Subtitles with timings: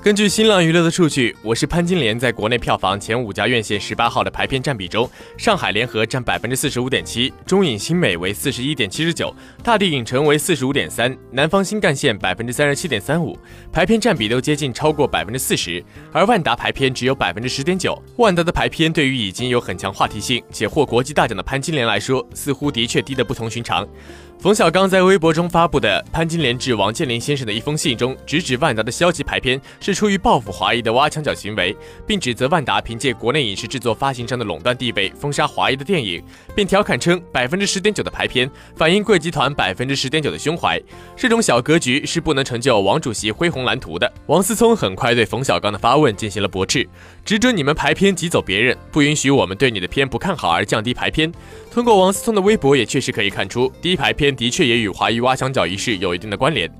[0.00, 13.36] 根据新浪娱乐的数据，我是潘金莲在国内票房前五家院线十八号的排片占比中，上海联合占百分之四十五点七，中影新美为四十一点七十九，大地影城为四十五点三，南方新干线百分之三十七点三五，
[13.72, 18.00] 排片占比都接近超过百分之四十，而万达排片只有百分之十点九。
[18.18, 23.86] 万达的排片对于已经有很强话题性且获国际大奖的潘金莲来说，似乎的确低得不同寻常。
[24.38, 31.74] 冯小刚在微博中发布的潘金莲致王健林先生的一封信中，直指万达的消极排片是出于报复华谊的挖墙脚行为，
[32.06, 36.22] 并指责万达凭借国内影视制作发行商的垄断地位封杀华谊的电影，
[36.54, 40.78] 并调侃称百分之十点九的排片反映贵集团百分之十点九的胸怀，
[41.16, 44.12] 这种小格局是不能成就王主席恢宏蓝图的。
[44.26, 46.86] 王思聪很快对冯小刚的发问进行了驳斥，
[47.24, 51.32] 只准你们排片挤走别人，不允许我们对你的片不看好而降低排片。
[51.70, 56.70] 通过王思聪的微博也确实可以看出，低排片的确也与华谊挖墙脚一事有一定的关联。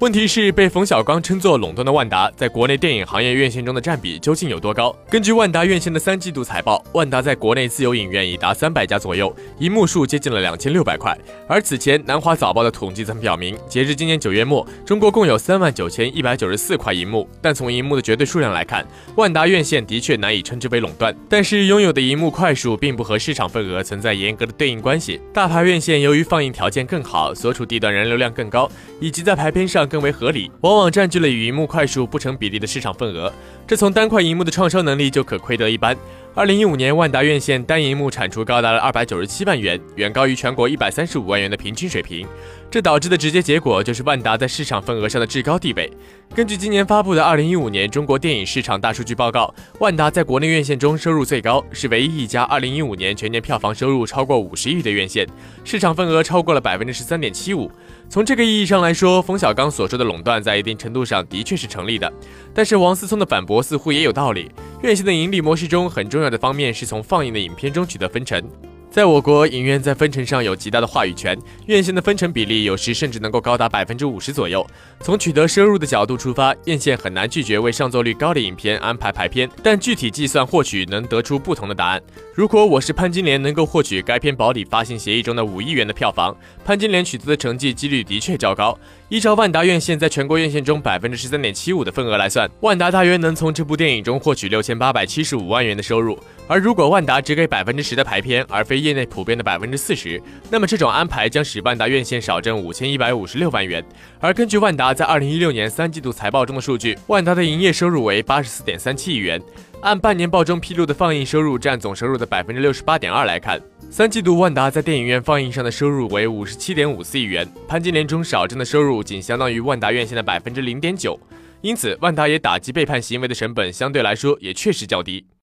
[0.00, 4.92] 问题是，被冯小刚称作垄断的万达，在国内电影行业院线中的占比究竟有多高？
[5.08, 11.16] 根据万达院线的三季度财报，万达在国内自有影院已达三百家左右，银幕数接近了两千六百块。
[11.46, 17.28] 而此前南华早报的统计曾表明，截至今年九月末，中国共有三万九千一百九十四块银幕。
[17.40, 21.14] 但从银幕的绝对数量来看，万达院线的确难以称之为垄断。
[21.28, 25.20] 但是拥有的银幕块数并不和市场份额存在严格的对应关系。
[25.32, 29.86] 大牌院线由于放映条件更好，所处地段人流量更高，以及在排片上。
[29.86, 33.30] 更为合理，往往占据了与荧幕块数不成比比例的市场份额，
[33.66, 35.94] 这从单块银幕的创收能力就可窥得一斑。
[36.34, 42.26] 二零一五年，万达院线单银幕产出高达了二百九十七万元，远高于全国一百三十五万元的平均水平。
[42.70, 45.90] 这导致的直接结果就是万达在市场份额上的至高地位。
[46.34, 55.26] 根据今年发布的二零一五年中国电影市场大数据报告，万达在国内院线中收入最高，是唯一一家二零一五年全年票房收入超过五十亿的院线，
[55.64, 57.70] 市场份额超过了百分之十三点七五。
[58.08, 62.10] 从这个意义上来说，冯小刚所说的垄断在一定程度上的确是成立的。
[62.54, 64.50] 但是王思聪的反驳似乎也有道理。
[64.80, 68.40] 院线的盈利模式中，很重要的方面是从放映的影片中取得分成。
[68.88, 74.64] 在我国，影院在分成上有极大的话语权，院线的分成比例有时甚至能够高达百分之五十左右。
[75.00, 82.00] 从取得收入的角度出发，院线很难拒绝为上座率高的影片安排排片，但具体计算或许能得出不同的答案。
[82.32, 86.34] 如果我是潘金莲，能够获取该片保底发行协议中的五亿元的票房，
[86.64, 88.78] 潘金莲取得的成绩几率的确较高。
[89.10, 96.18] 依照万达院线在全国院线中百分之十三点七五的份额来算，万达大约能从这部电影中获取六千八百七十五万元的收入。
[96.46, 100.20] 而如果万达只给百分之十的排片，而非业内普遍的百分之四十，
[100.50, 103.82] 那么这种安排将使万达院线少挣五千一百五十六万元。
[104.20, 109.40] 而根据万达在二零一六年三季度财报中的数据，万达的营业收入为八十四点三七亿元，
[109.80, 121.18] 按半年报中披露的放映收入占总收入的百分之六十八点二来看，三季度万达在电影院放映上的收入为五十七点五四亿元，潘金莲中少挣的收入仅相当于万达院线的百分之零点九，
[121.60, 125.24] 因此万达也打击背叛行为的成本相对来说也确实较低。